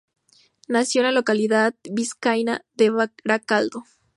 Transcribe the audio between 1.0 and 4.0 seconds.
en la localidad vizcaína de Baracaldo.